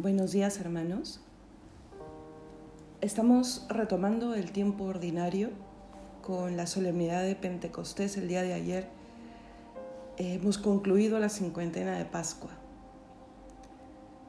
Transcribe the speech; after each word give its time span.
Buenos 0.00 0.30
días 0.30 0.60
hermanos. 0.60 1.18
Estamos 3.00 3.66
retomando 3.68 4.36
el 4.36 4.52
tiempo 4.52 4.84
ordinario 4.84 5.50
con 6.22 6.56
la 6.56 6.68
solemnidad 6.68 7.24
de 7.24 7.34
Pentecostés 7.34 8.16
el 8.16 8.28
día 8.28 8.42
de 8.42 8.52
ayer. 8.52 8.88
Hemos 10.16 10.56
concluido 10.56 11.18
la 11.18 11.28
cincuentena 11.28 11.98
de 11.98 12.04
Pascua. 12.04 12.52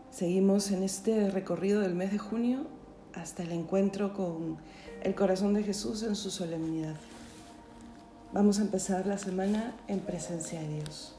Seguimos 0.10 0.72
en 0.72 0.82
este 0.82 1.30
recorrido 1.30 1.82
del 1.82 1.94
mes 1.94 2.12
de 2.12 2.18
junio 2.18 2.66
hasta 3.14 3.44
el 3.44 3.52
encuentro 3.52 4.14
con 4.16 4.58
el 5.04 5.14
corazón 5.14 5.54
de 5.54 5.62
Jesús 5.62 6.02
en 6.02 6.16
su 6.16 6.32
solemnidad. 6.32 6.96
Vamos 8.34 8.58
a 8.58 8.64
empezar 8.64 9.06
la 9.06 9.20
semana 9.20 9.76
en 9.88 10.00
presencia 10.00 10.62
de 10.62 10.78
Dios. 10.78 11.16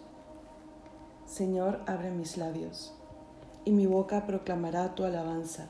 Señor, 1.25 1.83
abre 1.87 2.11
mis 2.11 2.37
labios, 2.37 3.00
y 3.71 3.73
mi 3.73 3.87
boca 3.87 4.27
proclamará 4.27 4.97
tu 4.97 5.05
alabanza. 5.05 5.69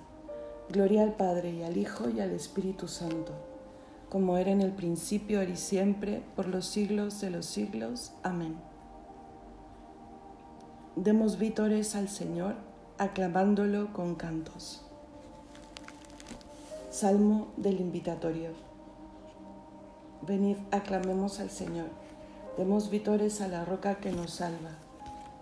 Gloria 0.70 1.02
al 1.02 1.12
Padre 1.16 1.50
y 1.50 1.62
al 1.62 1.77
Hijo 1.77 2.08
y 2.08 2.20
al 2.20 2.30
Espíritu 2.30 2.88
Santo, 2.88 3.34
como 4.08 4.38
era 4.38 4.50
en 4.50 4.62
el 4.62 4.72
principio, 4.72 5.38
ahora 5.38 5.50
y 5.50 5.56
siempre, 5.56 6.22
por 6.34 6.48
los 6.48 6.64
siglos 6.64 7.20
de 7.20 7.28
los 7.28 7.44
siglos. 7.44 8.12
Amén. 8.22 8.56
Demos 10.96 11.38
vítores 11.38 11.94
al 11.94 12.08
Señor, 12.08 12.55
aclamándolo 12.96 13.92
con 13.92 14.14
cantos. 14.14 14.80
Salmo 16.88 17.48
del 17.58 17.82
Invitatorio. 17.82 18.52
Venid, 20.27 20.56
aclamemos 20.70 21.38
al 21.38 21.50
Señor, 21.50 21.88
demos 22.56 22.88
vítores 22.88 23.42
a 23.42 23.48
la 23.48 23.66
roca 23.66 23.96
que 23.96 24.10
nos 24.10 24.30
salva. 24.30 24.89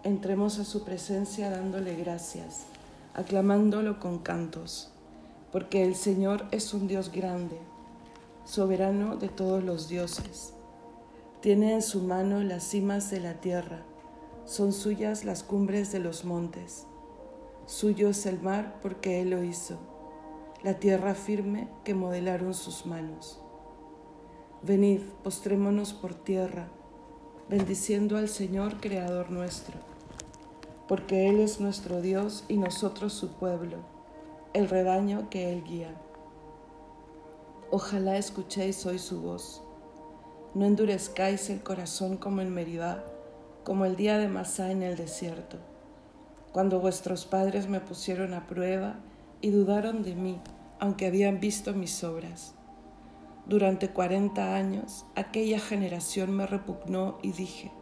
Entremos 0.04 0.60
a 0.60 0.64
su 0.64 0.84
presencia 0.84 1.50
dándole 1.50 1.96
gracias, 1.96 2.66
aclamándolo 3.14 3.98
con 3.98 4.20
cantos, 4.20 4.92
porque 5.50 5.84
el 5.84 5.96
Señor 5.96 6.46
es 6.52 6.72
un 6.72 6.86
Dios 6.86 7.10
grande, 7.10 7.58
soberano 8.44 9.16
de 9.16 9.28
todos 9.28 9.64
los 9.64 9.88
dioses. 9.88 10.54
Tiene 11.40 11.74
en 11.74 11.82
su 11.82 12.00
mano 12.02 12.44
las 12.44 12.62
cimas 12.62 13.10
de 13.10 13.18
la 13.18 13.40
tierra, 13.40 13.82
son 14.44 14.72
suyas 14.72 15.24
las 15.24 15.42
cumbres 15.42 15.90
de 15.90 15.98
los 15.98 16.24
montes. 16.24 16.86
Suyo 17.66 18.08
es 18.10 18.24
el 18.24 18.40
mar 18.40 18.78
porque 18.80 19.20
Él 19.20 19.30
lo 19.30 19.42
hizo, 19.42 19.78
la 20.62 20.74
tierra 20.74 21.16
firme 21.16 21.68
que 21.82 21.94
modelaron 21.94 22.54
sus 22.54 22.86
manos. 22.86 23.40
Venid, 24.62 25.00
postrémonos 25.24 25.92
por 25.92 26.14
tierra, 26.14 26.68
bendiciendo 27.48 28.18
al 28.18 28.28
Señor, 28.28 28.78
Creador 28.78 29.30
nuestro, 29.30 29.74
porque 30.86 31.30
Él 31.30 31.40
es 31.40 31.60
nuestro 31.60 32.02
Dios 32.02 32.44
y 32.46 32.58
nosotros 32.58 33.14
su 33.14 33.30
pueblo, 33.32 33.78
el 34.52 34.68
rebaño 34.68 35.30
que 35.30 35.50
Él 35.52 35.64
guía. 35.64 35.94
Ojalá 37.70 38.18
escuchéis 38.18 38.84
hoy 38.84 38.98
su 38.98 39.22
voz. 39.22 39.62
No 40.54 40.66
endurezcáis 40.66 41.48
el 41.48 41.62
corazón 41.62 42.18
como 42.18 42.42
en 42.42 42.52
Meribá, 42.52 43.02
como 43.64 43.86
el 43.86 43.96
día 43.96 44.18
de 44.18 44.28
Masá 44.28 44.70
en 44.70 44.82
el 44.82 44.96
desierto, 44.96 45.56
cuando 46.52 46.80
vuestros 46.80 47.24
padres 47.24 47.66
me 47.68 47.80
pusieron 47.80 48.34
a 48.34 48.46
prueba 48.46 48.96
y 49.40 49.50
dudaron 49.50 50.02
de 50.02 50.14
mí, 50.14 50.40
aunque 50.80 51.06
habían 51.06 51.40
visto 51.40 51.72
mis 51.72 52.04
obras. 52.04 52.54
Durante 53.48 53.88
cuarenta 53.88 54.56
años 54.56 55.06
aquella 55.16 55.58
generación 55.58 56.32
me 56.32 56.46
repugnó 56.46 57.18
y 57.22 57.32
dije, 57.32 57.72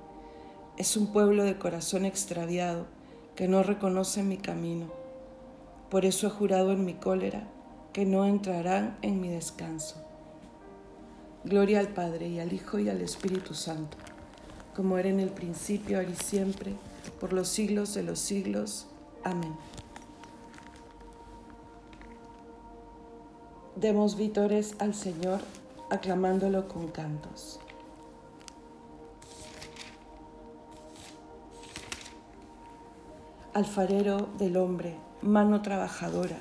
es 0.76 0.96
un 0.96 1.12
pueblo 1.12 1.42
de 1.42 1.58
corazón 1.58 2.04
extraviado 2.04 2.86
que 3.34 3.48
no 3.48 3.64
reconoce 3.64 4.22
mi 4.22 4.36
camino. 4.36 4.86
Por 5.90 6.04
eso 6.04 6.28
he 6.28 6.30
jurado 6.30 6.70
en 6.70 6.84
mi 6.84 6.94
cólera 6.94 7.48
que 7.92 8.06
no 8.06 8.26
entrarán 8.26 8.96
en 9.02 9.20
mi 9.20 9.28
descanso. 9.28 9.96
Gloria 11.42 11.80
al 11.80 11.88
Padre 11.88 12.28
y 12.28 12.38
al 12.38 12.52
Hijo 12.52 12.78
y 12.78 12.88
al 12.88 13.00
Espíritu 13.00 13.54
Santo, 13.54 13.96
como 14.74 14.98
era 14.98 15.08
en 15.08 15.18
el 15.18 15.30
principio, 15.30 15.98
ahora 15.98 16.10
y 16.10 16.14
siempre, 16.14 16.74
por 17.18 17.32
los 17.32 17.48
siglos 17.48 17.92
de 17.94 18.04
los 18.04 18.20
siglos. 18.20 18.86
Amén. 19.24 19.54
Demos 23.76 24.16
vítores 24.16 24.74
al 24.78 24.94
Señor 24.94 25.40
aclamándolo 25.90 26.66
con 26.66 26.88
cantos. 26.88 27.60
Alfarero 33.52 34.30
del 34.38 34.56
hombre, 34.56 34.96
mano 35.20 35.60
trabajadora, 35.60 36.38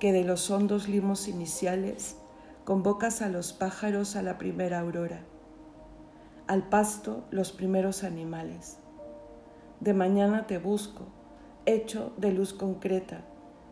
que 0.00 0.12
de 0.12 0.24
los 0.24 0.50
hondos 0.50 0.88
limos 0.88 1.28
iniciales 1.28 2.16
convocas 2.64 3.20
a 3.20 3.28
los 3.28 3.52
pájaros 3.52 4.16
a 4.16 4.22
la 4.22 4.38
primera 4.38 4.80
aurora, 4.80 5.20
al 6.46 6.66
pasto 6.70 7.24
los 7.30 7.52
primeros 7.52 8.04
animales. 8.04 8.78
De 9.80 9.92
mañana 9.92 10.46
te 10.46 10.56
busco, 10.56 11.02
hecho 11.66 12.14
de 12.16 12.32
luz 12.32 12.54
concreta, 12.54 13.20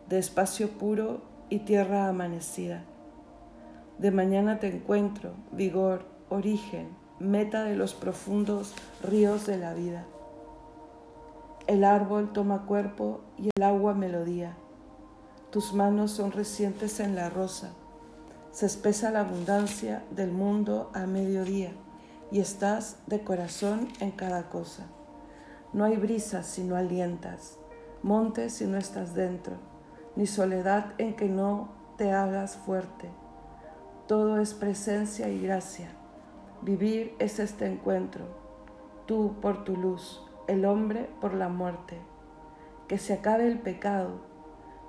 de 0.09 0.19
espacio 0.19 0.69
puro 0.69 1.32
y 1.49 1.59
tierra 1.59 2.07
amanecida. 2.07 2.83
De 3.97 4.11
mañana 4.11 4.59
te 4.59 4.67
encuentro, 4.67 5.33
vigor, 5.51 6.05
origen, 6.29 6.89
meta 7.19 7.63
de 7.63 7.75
los 7.75 7.93
profundos 7.93 8.73
ríos 9.03 9.45
de 9.45 9.57
la 9.57 9.73
vida. 9.73 10.05
El 11.67 11.83
árbol 11.83 12.33
toma 12.33 12.65
cuerpo 12.65 13.21
y 13.37 13.49
el 13.55 13.63
agua 13.63 13.93
melodía. 13.93 14.57
Tus 15.51 15.73
manos 15.73 16.11
son 16.11 16.31
recientes 16.31 16.99
en 16.99 17.15
la 17.15 17.29
rosa. 17.29 17.71
Se 18.51 18.65
espesa 18.65 19.11
la 19.11 19.21
abundancia 19.21 20.03
del 20.11 20.31
mundo 20.31 20.91
a 20.93 21.05
mediodía 21.05 21.71
y 22.31 22.39
estás 22.39 22.97
de 23.07 23.23
corazón 23.23 23.87
en 23.99 24.11
cada 24.11 24.49
cosa. 24.49 24.87
No 25.71 25.85
hay 25.85 25.97
brisas 25.97 26.47
si 26.47 26.63
no 26.63 26.75
alientas, 26.75 27.57
montes 28.01 28.53
si 28.53 28.65
no 28.65 28.77
estás 28.77 29.13
dentro 29.13 29.72
ni 30.15 30.27
soledad 30.27 30.93
en 30.97 31.15
que 31.15 31.27
no 31.27 31.69
te 31.97 32.11
hagas 32.11 32.57
fuerte. 32.57 33.09
Todo 34.07 34.39
es 34.39 34.53
presencia 34.53 35.29
y 35.29 35.41
gracia. 35.41 35.89
Vivir 36.61 37.15
es 37.19 37.39
este 37.39 37.65
encuentro, 37.65 38.25
tú 39.05 39.35
por 39.41 39.63
tu 39.63 39.75
luz, 39.75 40.23
el 40.47 40.65
hombre 40.65 41.09
por 41.19 41.33
la 41.33 41.49
muerte. 41.49 41.97
Que 42.87 42.97
se 42.97 43.13
acabe 43.13 43.47
el 43.47 43.59
pecado. 43.59 44.21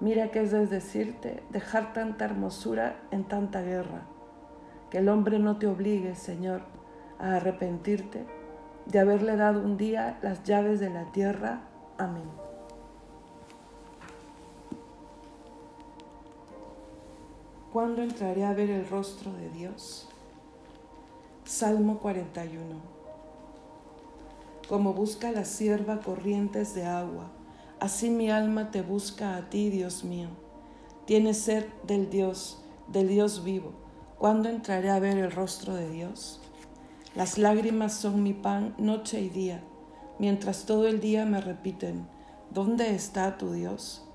Mira 0.00 0.30
que 0.30 0.42
es 0.42 0.50
decirte 0.70 1.42
dejar 1.50 1.92
tanta 1.92 2.24
hermosura 2.24 2.96
en 3.10 3.24
tanta 3.24 3.62
guerra. 3.62 4.06
Que 4.90 4.98
el 4.98 5.08
hombre 5.08 5.38
no 5.38 5.58
te 5.58 5.66
obligue, 5.66 6.14
Señor, 6.14 6.62
a 7.18 7.36
arrepentirte 7.36 8.26
de 8.86 8.98
haberle 8.98 9.36
dado 9.36 9.60
un 9.60 9.76
día 9.76 10.18
las 10.22 10.42
llaves 10.42 10.80
de 10.80 10.90
la 10.90 11.10
tierra. 11.12 11.62
Amén. 11.98 12.43
¿Cuándo 17.74 18.02
entraré 18.02 18.44
a 18.44 18.52
ver 18.52 18.70
el 18.70 18.88
rostro 18.88 19.32
de 19.32 19.50
Dios? 19.50 20.06
Salmo 21.44 21.98
41. 21.98 22.62
Como 24.68 24.94
busca 24.94 25.32
la 25.32 25.44
sierva 25.44 25.98
corrientes 25.98 26.76
de 26.76 26.84
agua, 26.84 27.32
así 27.80 28.10
mi 28.10 28.30
alma 28.30 28.70
te 28.70 28.82
busca 28.82 29.34
a 29.34 29.50
ti, 29.50 29.70
Dios 29.70 30.04
mío. 30.04 30.28
Tienes 31.04 31.38
sed 31.38 31.66
del 31.84 32.10
Dios, 32.10 32.62
del 32.86 33.08
Dios 33.08 33.42
vivo. 33.42 33.72
¿Cuándo 34.18 34.48
entraré 34.48 34.90
a 34.90 35.00
ver 35.00 35.18
el 35.18 35.32
rostro 35.32 35.74
de 35.74 35.90
Dios? 35.90 36.40
Las 37.16 37.38
lágrimas 37.38 37.92
son 37.94 38.22
mi 38.22 38.34
pan 38.34 38.76
noche 38.78 39.20
y 39.20 39.30
día, 39.30 39.64
mientras 40.20 40.64
todo 40.64 40.86
el 40.86 41.00
día 41.00 41.24
me 41.24 41.40
repiten, 41.40 42.06
¿dónde 42.50 42.94
está 42.94 43.36
tu 43.36 43.50
Dios? 43.50 44.06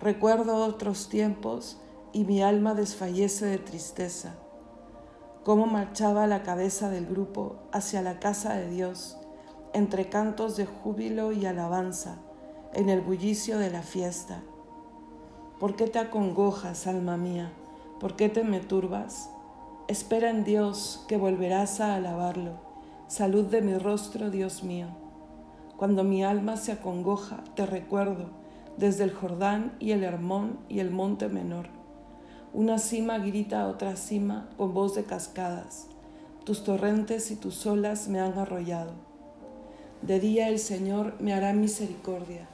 Recuerdo 0.00 0.56
otros 0.56 1.08
tiempos 1.08 1.78
y 2.12 2.24
mi 2.24 2.42
alma 2.42 2.74
desfallece 2.74 3.46
de 3.46 3.58
tristeza. 3.58 4.34
Cómo 5.44 5.66
marchaba 5.66 6.26
la 6.26 6.42
cabeza 6.42 6.90
del 6.90 7.06
grupo 7.06 7.56
hacia 7.72 8.02
la 8.02 8.20
casa 8.20 8.54
de 8.54 8.68
Dios, 8.68 9.18
entre 9.72 10.08
cantos 10.08 10.56
de 10.56 10.66
júbilo 10.66 11.32
y 11.32 11.46
alabanza, 11.46 12.18
en 12.74 12.90
el 12.90 13.00
bullicio 13.00 13.58
de 13.58 13.70
la 13.70 13.82
fiesta. 13.82 14.42
¿Por 15.58 15.74
qué 15.74 15.86
te 15.86 15.98
acongojas, 15.98 16.86
alma 16.86 17.16
mía? 17.16 17.52
¿Por 17.98 18.14
qué 18.14 18.28
te 18.28 18.44
me 18.44 18.60
turbas? 18.60 19.30
Espera 19.88 20.30
en 20.30 20.44
Dios, 20.44 21.04
que 21.08 21.16
volverás 21.16 21.80
a 21.80 21.94
alabarlo. 21.94 22.52
Salud 23.08 23.46
de 23.46 23.62
mi 23.62 23.76
rostro, 23.78 24.30
Dios 24.30 24.62
mío. 24.62 24.88
Cuando 25.76 26.04
mi 26.04 26.22
alma 26.24 26.56
se 26.56 26.72
acongoja, 26.72 27.42
te 27.56 27.66
recuerdo 27.66 28.30
desde 28.76 29.04
el 29.04 29.12
Jordán 29.12 29.76
y 29.80 29.90
el 29.92 30.04
Hermón 30.04 30.60
y 30.68 30.80
el 30.80 30.90
monte 30.90 31.28
menor 31.28 31.81
una 32.54 32.78
cima 32.78 33.18
grita 33.18 33.62
a 33.62 33.68
otra 33.68 33.96
cima 33.96 34.50
con 34.58 34.74
voz 34.74 34.94
de 34.94 35.04
cascadas. 35.04 35.86
Tus 36.44 36.64
torrentes 36.64 37.30
y 37.30 37.36
tus 37.36 37.64
olas 37.66 38.08
me 38.08 38.20
han 38.20 38.38
arrollado. 38.38 38.92
De 40.02 40.20
día 40.20 40.48
el 40.48 40.58
Señor 40.58 41.14
me 41.18 41.32
hará 41.32 41.54
misericordia. 41.54 42.46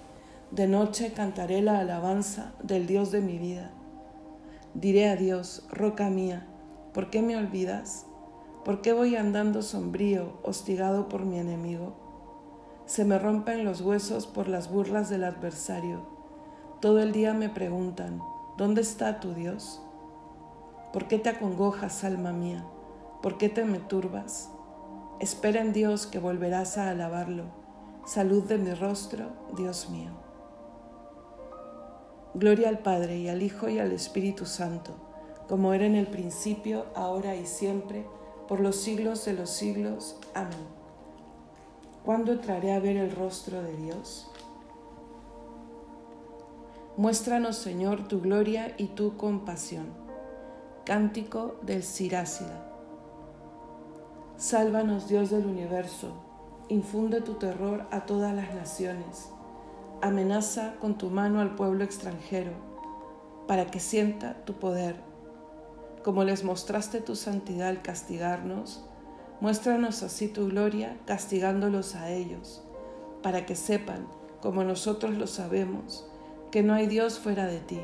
De 0.52 0.68
noche 0.68 1.12
cantaré 1.12 1.62
la 1.62 1.80
alabanza 1.80 2.52
del 2.62 2.86
Dios 2.86 3.10
de 3.10 3.20
mi 3.20 3.38
vida. 3.38 3.72
Diré 4.74 5.08
a 5.08 5.16
Dios, 5.16 5.66
roca 5.70 6.10
mía, 6.10 6.46
¿por 6.94 7.10
qué 7.10 7.20
me 7.20 7.36
olvidas? 7.36 8.06
¿Por 8.64 8.82
qué 8.82 8.92
voy 8.92 9.16
andando 9.16 9.62
sombrío, 9.62 10.38
hostigado 10.44 11.08
por 11.08 11.24
mi 11.24 11.38
enemigo? 11.38 11.96
Se 12.86 13.04
me 13.04 13.18
rompen 13.18 13.64
los 13.64 13.80
huesos 13.80 14.28
por 14.28 14.46
las 14.46 14.70
burlas 14.70 15.10
del 15.10 15.24
adversario. 15.24 16.06
Todo 16.80 17.00
el 17.00 17.10
día 17.10 17.34
me 17.34 17.48
preguntan, 17.48 18.22
¿dónde 18.56 18.82
está 18.82 19.18
tu 19.18 19.34
Dios? 19.34 19.82
¿Por 20.92 21.06
qué 21.06 21.18
te 21.18 21.28
acongojas, 21.28 22.02
alma 22.02 22.32
mía? 22.32 22.64
¿Por 23.20 23.36
qué 23.36 23.50
te 23.50 23.62
me 23.64 23.78
turbas? 23.78 24.50
Espera 25.20 25.60
en 25.60 25.74
Dios 25.74 26.06
que 26.06 26.18
volverás 26.18 26.78
a 26.78 26.88
alabarlo. 26.88 27.44
Salud 28.06 28.44
de 28.44 28.56
mi 28.56 28.72
rostro, 28.72 29.26
Dios 29.54 29.90
mío. 29.90 30.12
Gloria 32.32 32.70
al 32.70 32.78
Padre 32.78 33.18
y 33.18 33.28
al 33.28 33.42
Hijo 33.42 33.68
y 33.68 33.78
al 33.78 33.92
Espíritu 33.92 34.46
Santo, 34.46 34.92
como 35.46 35.74
era 35.74 35.84
en 35.84 35.94
el 35.94 36.06
principio, 36.06 36.86
ahora 36.94 37.36
y 37.36 37.44
siempre, 37.44 38.06
por 38.46 38.60
los 38.60 38.76
siglos 38.76 39.26
de 39.26 39.34
los 39.34 39.50
siglos. 39.50 40.16
Amén. 40.34 40.78
¿Cuándo 42.02 42.32
entraré 42.32 42.72
a 42.72 42.80
ver 42.80 42.96
el 42.96 43.14
rostro 43.14 43.62
de 43.62 43.76
Dios? 43.76 44.30
Muéstranos, 46.96 47.56
Señor, 47.56 48.08
tu 48.08 48.22
gloria 48.22 48.74
y 48.78 48.86
tu 48.86 49.18
compasión. 49.18 50.07
Cántico 50.88 51.56
del 51.60 51.82
Sirácida. 51.82 52.64
Sálvanos, 54.38 55.06
Dios 55.06 55.28
del 55.28 55.44
universo, 55.44 56.14
infunde 56.70 57.20
tu 57.20 57.34
terror 57.34 57.84
a 57.90 58.06
todas 58.06 58.34
las 58.34 58.54
naciones, 58.54 59.28
amenaza 60.00 60.76
con 60.80 60.96
tu 60.96 61.10
mano 61.10 61.42
al 61.42 61.56
pueblo 61.56 61.84
extranjero, 61.84 62.52
para 63.46 63.66
que 63.66 63.80
sienta 63.80 64.42
tu 64.46 64.54
poder. 64.54 64.96
Como 66.02 66.24
les 66.24 66.42
mostraste 66.42 67.02
tu 67.02 67.16
santidad 67.16 67.68
al 67.68 67.82
castigarnos, 67.82 68.82
muéstranos 69.42 70.02
así 70.02 70.26
tu 70.26 70.48
gloria 70.48 70.96
castigándolos 71.04 71.96
a 71.96 72.08
ellos, 72.12 72.62
para 73.22 73.44
que 73.44 73.56
sepan, 73.56 74.08
como 74.40 74.64
nosotros 74.64 75.18
lo 75.18 75.26
sabemos, 75.26 76.10
que 76.50 76.62
no 76.62 76.72
hay 76.72 76.86
Dios 76.86 77.18
fuera 77.18 77.44
de 77.44 77.60
ti. 77.60 77.80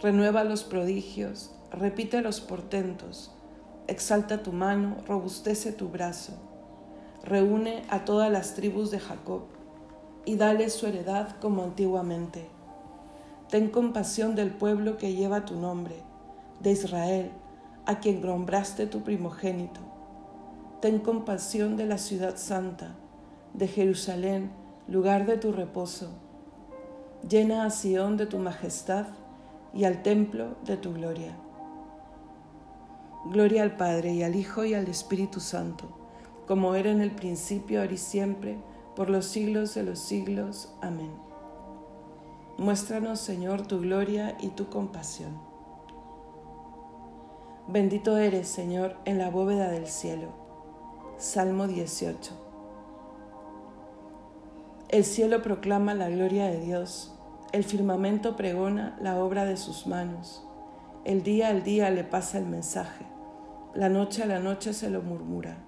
Renueva 0.00 0.44
los 0.44 0.62
prodigios, 0.62 1.55
repite 1.76 2.22
los 2.22 2.40
portentos, 2.40 3.30
exalta 3.86 4.42
tu 4.42 4.52
mano, 4.52 4.96
robustece 5.06 5.72
tu 5.72 5.88
brazo, 5.88 6.32
reúne 7.22 7.82
a 7.90 8.04
todas 8.04 8.32
las 8.32 8.54
tribus 8.54 8.90
de 8.90 8.98
Jacob 8.98 9.42
y 10.24 10.36
dale 10.36 10.70
su 10.70 10.86
heredad 10.86 11.36
como 11.40 11.62
antiguamente. 11.62 12.48
Ten 13.50 13.68
compasión 13.68 14.34
del 14.34 14.50
pueblo 14.50 14.96
que 14.96 15.14
lleva 15.14 15.44
tu 15.44 15.54
nombre, 15.54 15.96
de 16.60 16.72
Israel, 16.72 17.30
a 17.84 18.00
quien 18.00 18.22
nombraste 18.22 18.86
tu 18.86 19.02
primogénito. 19.02 19.80
Ten 20.80 20.98
compasión 20.98 21.76
de 21.76 21.86
la 21.86 21.98
ciudad 21.98 22.36
santa, 22.36 22.96
de 23.52 23.68
Jerusalén, 23.68 24.50
lugar 24.88 25.26
de 25.26 25.36
tu 25.36 25.52
reposo. 25.52 26.10
Llena 27.28 27.64
a 27.64 27.70
Sión 27.70 28.16
de 28.16 28.26
tu 28.26 28.38
majestad 28.38 29.06
y 29.74 29.84
al 29.84 30.02
templo 30.02 30.56
de 30.64 30.76
tu 30.76 30.92
gloria. 30.92 31.36
Gloria 33.30 33.64
al 33.64 33.76
Padre 33.76 34.12
y 34.12 34.22
al 34.22 34.36
Hijo 34.36 34.64
y 34.64 34.74
al 34.74 34.86
Espíritu 34.86 35.40
Santo, 35.40 35.88
como 36.46 36.76
era 36.76 36.92
en 36.92 37.00
el 37.00 37.10
principio, 37.10 37.80
ahora 37.80 37.92
y 37.92 37.96
siempre, 37.96 38.56
por 38.94 39.10
los 39.10 39.26
siglos 39.26 39.74
de 39.74 39.82
los 39.82 39.98
siglos. 39.98 40.72
Amén. 40.80 41.10
Muéstranos, 42.56 43.18
Señor, 43.18 43.66
tu 43.66 43.80
gloria 43.80 44.36
y 44.40 44.50
tu 44.50 44.68
compasión. 44.68 45.40
Bendito 47.66 48.16
eres, 48.16 48.46
Señor, 48.46 48.96
en 49.04 49.18
la 49.18 49.28
bóveda 49.28 49.70
del 49.70 49.88
cielo. 49.88 50.28
Salmo 51.18 51.66
18. 51.66 52.32
El 54.88 55.04
cielo 55.04 55.42
proclama 55.42 55.94
la 55.94 56.08
gloria 56.08 56.46
de 56.46 56.60
Dios, 56.60 57.12
el 57.50 57.64
firmamento 57.64 58.36
pregona 58.36 58.96
la 59.00 59.18
obra 59.18 59.44
de 59.46 59.56
sus 59.56 59.88
manos. 59.88 60.46
El 61.04 61.24
día 61.24 61.48
al 61.48 61.64
día 61.64 61.90
le 61.90 62.04
pasa 62.04 62.38
el 62.38 62.46
mensaje 62.46 63.15
la 63.76 63.90
noche 63.90 64.22
a 64.22 64.26
la 64.26 64.40
noche 64.40 64.72
se 64.72 64.88
lo 64.88 65.02
murmura, 65.02 65.58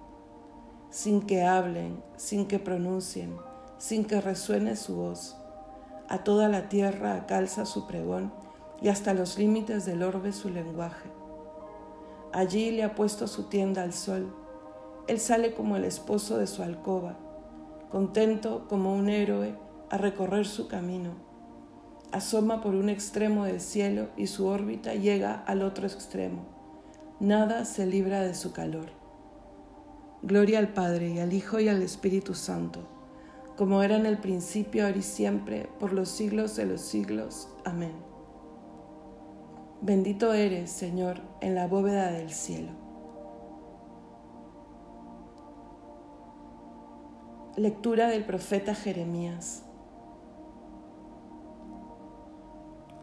sin 0.89 1.21
que 1.21 1.43
hablen, 1.43 2.01
sin 2.17 2.47
que 2.47 2.57
pronuncien, 2.57 3.37
sin 3.77 4.03
que 4.03 4.19
resuene 4.19 4.75
su 4.75 4.95
voz. 4.95 5.37
A 6.07 6.23
toda 6.23 6.49
la 6.49 6.69
tierra 6.69 7.27
calza 7.27 7.67
su 7.67 7.85
pregón 7.85 8.33
y 8.81 8.87
hasta 8.87 9.13
los 9.13 9.37
límites 9.37 9.85
del 9.85 10.01
orbe 10.01 10.33
su 10.33 10.49
lenguaje. 10.49 11.07
Allí 12.33 12.71
le 12.71 12.83
ha 12.83 12.95
puesto 12.95 13.27
su 13.27 13.43
tienda 13.43 13.83
al 13.83 13.93
sol. 13.93 14.35
Él 15.07 15.19
sale 15.19 15.53
como 15.53 15.75
el 15.75 15.85
esposo 15.85 16.39
de 16.39 16.47
su 16.47 16.63
alcoba, 16.63 17.15
contento 17.91 18.67
como 18.67 18.95
un 18.95 19.09
héroe 19.09 19.53
a 19.91 19.97
recorrer 19.99 20.47
su 20.47 20.67
camino. 20.67 21.11
Asoma 22.11 22.59
por 22.61 22.73
un 22.73 22.89
extremo 22.89 23.45
del 23.45 23.61
cielo 23.61 24.07
y 24.17 24.25
su 24.25 24.47
órbita 24.47 24.95
llega 24.95 25.43
al 25.45 25.61
otro 25.61 25.85
extremo 25.85 26.58
nada 27.19 27.65
se 27.65 27.85
libra 27.85 28.21
de 28.21 28.33
su 28.33 28.53
calor. 28.53 28.87
Gloria 30.21 30.59
al 30.59 30.69
Padre 30.69 31.09
y 31.09 31.19
al 31.19 31.33
Hijo 31.33 31.59
y 31.59 31.67
al 31.67 31.81
Espíritu 31.81 32.33
Santo, 32.33 32.79
como 33.57 33.83
era 33.83 33.97
en 33.97 34.05
el 34.05 34.17
principio, 34.17 34.85
ahora 34.85 34.97
y 34.97 35.01
siempre, 35.01 35.69
por 35.79 35.91
los 35.91 36.09
siglos 36.09 36.55
de 36.55 36.65
los 36.65 36.81
siglos. 36.81 37.49
Amén. 37.65 37.93
Bendito 39.81 40.33
eres, 40.33 40.71
Señor, 40.71 41.21
en 41.41 41.55
la 41.55 41.67
bóveda 41.67 42.11
del 42.11 42.31
cielo. 42.31 42.71
Lectura 47.57 48.07
del 48.07 48.23
profeta 48.23 48.75
Jeremías. 48.75 49.63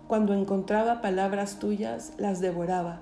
Cuando 0.09 0.33
encontraba 0.33 1.03
palabras 1.03 1.59
tuyas, 1.59 2.15
las 2.17 2.41
devoraba 2.41 3.01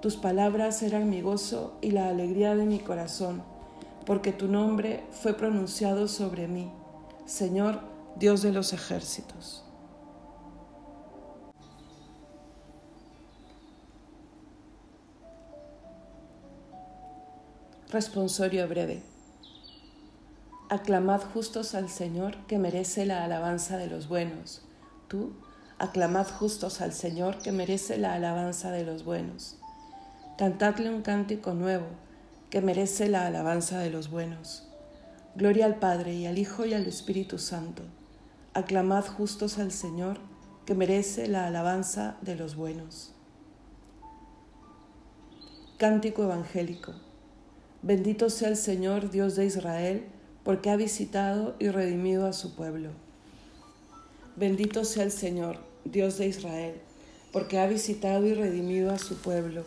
tus 0.00 0.16
palabras 0.16 0.82
eran 0.82 1.10
mi 1.10 1.20
gozo 1.20 1.76
y 1.82 1.90
la 1.90 2.08
alegría 2.08 2.54
de 2.54 2.64
mi 2.64 2.78
corazón, 2.78 3.42
porque 4.06 4.32
tu 4.32 4.48
nombre 4.48 5.04
fue 5.10 5.34
pronunciado 5.34 6.08
sobre 6.08 6.48
mí, 6.48 6.72
Señor 7.26 7.80
Dios 8.16 8.40
de 8.40 8.52
los 8.52 8.72
ejércitos. 8.72 9.64
Responsorio 17.90 18.68
breve. 18.68 19.02
Aclamad 20.70 21.20
justos 21.34 21.74
al 21.74 21.90
Señor 21.90 22.36
que 22.46 22.58
merece 22.58 23.04
la 23.04 23.24
alabanza 23.24 23.76
de 23.76 23.88
los 23.88 24.08
buenos. 24.08 24.62
Tú, 25.08 25.32
aclamad 25.78 26.26
justos 26.28 26.80
al 26.80 26.92
Señor 26.92 27.38
que 27.38 27.52
merece 27.52 27.98
la 27.98 28.14
alabanza 28.14 28.70
de 28.70 28.84
los 28.84 29.04
buenos. 29.04 29.59
Cantadle 30.40 30.88
un 30.88 31.02
cántico 31.02 31.52
nuevo 31.52 31.84
que 32.48 32.62
merece 32.62 33.10
la 33.10 33.26
alabanza 33.26 33.78
de 33.78 33.90
los 33.90 34.08
buenos. 34.08 34.66
Gloria 35.34 35.66
al 35.66 35.74
Padre 35.74 36.14
y 36.14 36.24
al 36.24 36.38
Hijo 36.38 36.64
y 36.64 36.72
al 36.72 36.86
Espíritu 36.86 37.36
Santo. 37.36 37.82
Aclamad 38.54 39.04
justos 39.04 39.58
al 39.58 39.70
Señor 39.70 40.16
que 40.64 40.74
merece 40.74 41.28
la 41.28 41.46
alabanza 41.46 42.16
de 42.22 42.36
los 42.36 42.56
buenos. 42.56 43.12
Cántico 45.76 46.22
Evangélico. 46.22 46.94
Bendito 47.82 48.30
sea 48.30 48.48
el 48.48 48.56
Señor 48.56 49.10
Dios 49.10 49.36
de 49.36 49.44
Israel, 49.44 50.06
porque 50.42 50.70
ha 50.70 50.76
visitado 50.76 51.54
y 51.58 51.68
redimido 51.68 52.26
a 52.26 52.32
su 52.32 52.56
pueblo. 52.56 52.92
Bendito 54.36 54.86
sea 54.86 55.02
el 55.02 55.12
Señor 55.12 55.58
Dios 55.84 56.16
de 56.16 56.28
Israel, 56.28 56.80
porque 57.30 57.58
ha 57.58 57.66
visitado 57.66 58.24
y 58.24 58.32
redimido 58.32 58.90
a 58.90 58.96
su 58.96 59.20
pueblo 59.20 59.66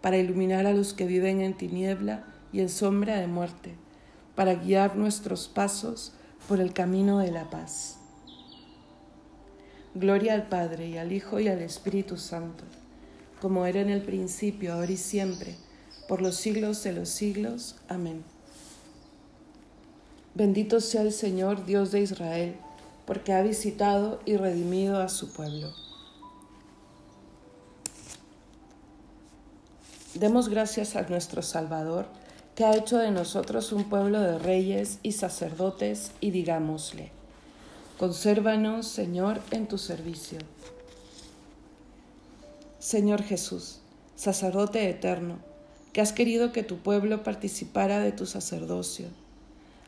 para 0.00 0.18
iluminar 0.18 0.66
a 0.66 0.72
los 0.72 0.94
que 0.94 1.06
viven 1.06 1.40
en 1.40 1.56
tiniebla 1.56 2.24
y 2.52 2.60
en 2.60 2.68
sombra 2.68 3.18
de 3.18 3.26
muerte, 3.26 3.74
para 4.34 4.54
guiar 4.54 4.96
nuestros 4.96 5.48
pasos 5.48 6.12
por 6.48 6.60
el 6.60 6.72
camino 6.72 7.18
de 7.18 7.30
la 7.30 7.50
paz. 7.50 7.98
Gloria 9.94 10.34
al 10.34 10.48
Padre 10.48 10.88
y 10.88 10.98
al 10.98 11.12
Hijo 11.12 11.40
y 11.40 11.48
al 11.48 11.60
Espíritu 11.60 12.16
Santo, 12.16 12.64
como 13.40 13.66
era 13.66 13.80
en 13.80 13.90
el 13.90 14.02
principio, 14.02 14.74
ahora 14.74 14.92
y 14.92 14.96
siempre, 14.96 15.56
por 16.08 16.22
los 16.22 16.36
siglos 16.36 16.82
de 16.84 16.92
los 16.92 17.08
siglos. 17.08 17.76
Amén. 17.88 18.22
Bendito 20.34 20.80
sea 20.80 21.02
el 21.02 21.12
Señor, 21.12 21.66
Dios 21.66 21.90
de 21.90 22.00
Israel, 22.00 22.54
porque 23.04 23.32
ha 23.32 23.42
visitado 23.42 24.20
y 24.24 24.36
redimido 24.36 25.00
a 25.00 25.08
su 25.08 25.32
pueblo. 25.32 25.72
Demos 30.20 30.50
gracias 30.50 30.96
a 30.96 31.02
nuestro 31.08 31.40
Salvador, 31.40 32.04
que 32.54 32.66
ha 32.66 32.76
hecho 32.76 32.98
de 32.98 33.10
nosotros 33.10 33.72
un 33.72 33.84
pueblo 33.84 34.20
de 34.20 34.38
reyes 34.38 34.98
y 35.02 35.12
sacerdotes, 35.12 36.12
y 36.20 36.30
digámosle, 36.30 37.10
Consérvanos, 37.98 38.86
Señor, 38.86 39.40
en 39.50 39.66
tu 39.66 39.78
servicio. 39.78 40.38
Señor 42.78 43.22
Jesús, 43.22 43.78
sacerdote 44.14 44.90
eterno, 44.90 45.38
que 45.94 46.02
has 46.02 46.12
querido 46.12 46.52
que 46.52 46.64
tu 46.64 46.76
pueblo 46.80 47.22
participara 47.22 47.98
de 48.00 48.12
tu 48.12 48.26
sacerdocio, 48.26 49.06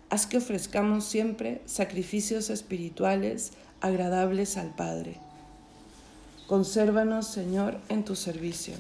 haz 0.09 0.25
que 0.25 0.39
ofrezcamos 0.39 1.05
siempre 1.05 1.61
sacrificios 1.67 2.49
espirituales 2.49 3.53
agradables 3.83 4.57
al 4.57 4.75
Padre. 4.75 5.19
Consérvanos, 6.47 7.27
Señor, 7.27 7.79
en 7.91 8.03
tu 8.03 8.17
servicio. 8.17 8.73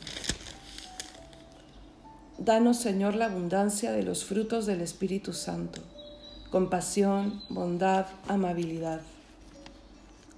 Danos, 2.44 2.78
Señor, 2.78 3.14
la 3.14 3.26
abundancia 3.26 3.92
de 3.92 4.02
los 4.02 4.24
frutos 4.24 4.66
del 4.66 4.80
Espíritu 4.80 5.32
Santo, 5.32 5.80
compasión, 6.50 7.40
bondad, 7.48 8.06
amabilidad 8.26 9.00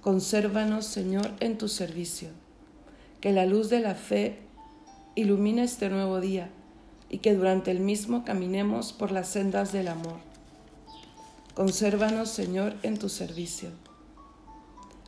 Consérvanos, 0.01 0.85
Señor, 0.85 1.31
en 1.39 1.57
tu 1.57 1.67
servicio. 1.67 2.29
Que 3.21 3.31
la 3.31 3.47
luz 3.47 3.71
de 3.71 3.79
la 3.79 3.95
fe 3.95 4.37
ilumine 5.15 5.63
este 5.63 5.89
nuevo 5.89 6.21
día 6.21 6.51
y 7.09 7.17
que 7.17 7.33
durante 7.33 7.71
el 7.71 7.79
mismo 7.79 8.23
caminemos 8.23 8.93
por 8.93 9.11
las 9.11 9.27
sendas 9.27 9.71
del 9.71 9.87
amor. 9.87 10.19
Consérvanos, 11.55 12.29
Señor, 12.29 12.75
en 12.83 12.99
tu 12.99 13.09
servicio. 13.09 13.69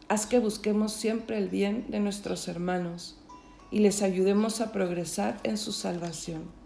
Haz 0.07 0.25
que 0.25 0.39
busquemos 0.39 0.93
siempre 0.93 1.37
el 1.37 1.47
bien 1.47 1.85
de 1.89 1.99
nuestros 1.99 2.47
hermanos 2.47 3.17
y 3.69 3.81
les 3.81 4.01
ayudemos 4.01 4.61
a 4.61 4.71
progresar 4.71 5.39
en 5.43 5.59
su 5.59 5.73
salvación. 5.73 6.56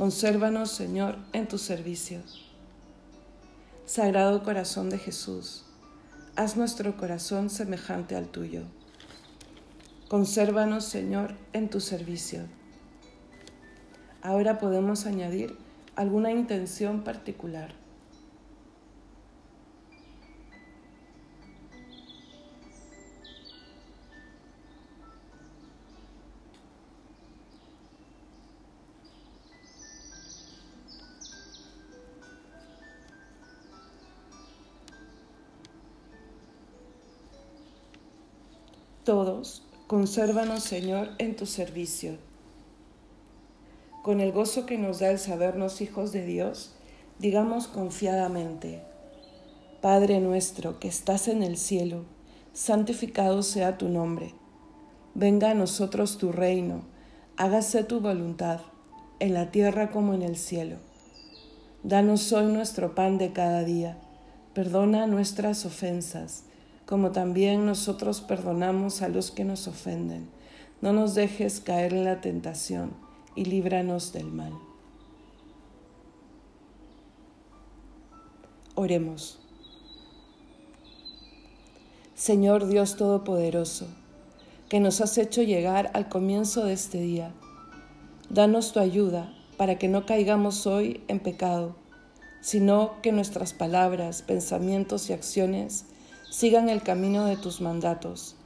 Consérvanos, 0.00 0.70
Señor, 0.70 1.18
en 1.34 1.46
tu 1.46 1.58
servicio. 1.58 2.22
Sagrado 3.84 4.42
Corazón 4.42 4.88
de 4.88 4.96
Jesús, 4.96 5.66
haz 6.36 6.56
nuestro 6.56 6.96
corazón 6.96 7.50
semejante 7.50 8.16
al 8.16 8.28
tuyo. 8.28 8.62
Consérvanos, 10.08 10.86
Señor, 10.86 11.34
en 11.52 11.68
tu 11.68 11.80
servicio. 11.80 12.44
Ahora 14.22 14.58
podemos 14.58 15.04
añadir 15.04 15.58
alguna 15.96 16.30
intención 16.30 17.04
particular. 17.04 17.74
Todos, 39.10 39.64
consérvanos, 39.88 40.62
Señor, 40.62 41.08
en 41.18 41.34
tu 41.34 41.44
servicio. 41.44 42.16
Con 44.04 44.20
el 44.20 44.30
gozo 44.30 44.66
que 44.66 44.78
nos 44.78 45.00
da 45.00 45.10
el 45.10 45.18
sabernos 45.18 45.80
hijos 45.80 46.12
de 46.12 46.24
Dios, 46.24 46.76
digamos 47.18 47.66
confiadamente, 47.66 48.84
Padre 49.80 50.20
nuestro 50.20 50.78
que 50.78 50.86
estás 50.86 51.26
en 51.26 51.42
el 51.42 51.56
cielo, 51.56 52.04
santificado 52.52 53.42
sea 53.42 53.78
tu 53.78 53.88
nombre. 53.88 54.32
Venga 55.16 55.50
a 55.50 55.54
nosotros 55.54 56.16
tu 56.16 56.30
reino, 56.30 56.82
hágase 57.36 57.82
tu 57.82 57.98
voluntad, 57.98 58.60
en 59.18 59.34
la 59.34 59.50
tierra 59.50 59.90
como 59.90 60.14
en 60.14 60.22
el 60.22 60.36
cielo. 60.36 60.76
Danos 61.82 62.32
hoy 62.32 62.46
nuestro 62.46 62.94
pan 62.94 63.18
de 63.18 63.32
cada 63.32 63.64
día, 63.64 63.98
perdona 64.54 65.08
nuestras 65.08 65.66
ofensas 65.66 66.44
como 66.90 67.12
también 67.12 67.66
nosotros 67.66 68.20
perdonamos 68.20 69.00
a 69.00 69.08
los 69.08 69.30
que 69.30 69.44
nos 69.44 69.68
ofenden. 69.68 70.28
No 70.80 70.92
nos 70.92 71.14
dejes 71.14 71.60
caer 71.60 71.94
en 71.94 72.04
la 72.04 72.20
tentación 72.20 72.92
y 73.36 73.44
líbranos 73.44 74.12
del 74.12 74.26
mal. 74.26 74.52
Oremos. 78.74 79.38
Señor 82.16 82.66
Dios 82.66 82.96
Todopoderoso, 82.96 83.86
que 84.68 84.80
nos 84.80 85.00
has 85.00 85.16
hecho 85.16 85.42
llegar 85.42 85.92
al 85.94 86.08
comienzo 86.08 86.64
de 86.64 86.72
este 86.72 87.00
día, 87.00 87.32
danos 88.30 88.72
tu 88.72 88.80
ayuda 88.80 89.32
para 89.56 89.78
que 89.78 89.86
no 89.86 90.06
caigamos 90.06 90.66
hoy 90.66 91.02
en 91.06 91.20
pecado, 91.20 91.76
sino 92.40 93.00
que 93.00 93.12
nuestras 93.12 93.52
palabras, 93.52 94.22
pensamientos 94.22 95.08
y 95.08 95.12
acciones 95.12 95.84
sigan 96.30 96.68
el 96.68 96.82
camino 96.82 97.26
de 97.26 97.36
tus 97.36 97.60
mandatos. 97.60 98.36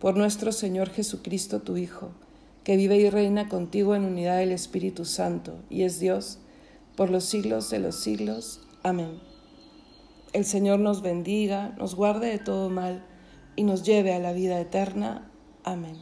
Por 0.00 0.16
nuestro 0.16 0.50
Señor 0.50 0.88
Jesucristo, 0.88 1.60
tu 1.60 1.76
Hijo, 1.76 2.10
que 2.64 2.76
vive 2.76 2.96
y 2.96 3.10
reina 3.10 3.48
contigo 3.48 3.94
en 3.94 4.04
unidad 4.04 4.38
del 4.38 4.50
Espíritu 4.50 5.04
Santo, 5.04 5.58
y 5.68 5.82
es 5.82 6.00
Dios, 6.00 6.38
por 6.96 7.10
los 7.10 7.24
siglos 7.24 7.68
de 7.68 7.80
los 7.80 7.96
siglos. 7.96 8.60
Amén. 8.82 9.20
El 10.32 10.46
Señor 10.46 10.80
nos 10.80 11.02
bendiga, 11.02 11.74
nos 11.78 11.94
guarde 11.94 12.28
de 12.28 12.38
todo 12.38 12.70
mal, 12.70 13.04
y 13.56 13.62
nos 13.64 13.82
lleve 13.82 14.14
a 14.14 14.18
la 14.18 14.32
vida 14.32 14.58
eterna. 14.58 15.30
Amén. 15.64 15.96